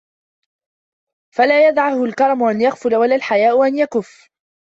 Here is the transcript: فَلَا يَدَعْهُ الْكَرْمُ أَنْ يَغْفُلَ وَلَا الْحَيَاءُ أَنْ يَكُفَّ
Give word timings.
فَلَا 1.35 1.67
يَدَعْهُ 1.67 2.03
الْكَرْمُ 2.03 2.43
أَنْ 2.43 2.61
يَغْفُلَ 2.61 2.95
وَلَا 2.95 3.15
الْحَيَاءُ 3.15 3.63
أَنْ 3.67 3.77
يَكُفَّ 3.77 4.29